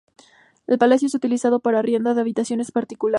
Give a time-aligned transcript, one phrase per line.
[0.65, 3.09] El palacio es utilizado para arriendo de habitaciones a particulares.